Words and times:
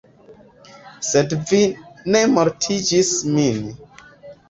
Sed 1.09 1.35
vi 1.53 1.61
ne 2.17 2.25
mortigis 2.35 3.15
min. 3.39 3.65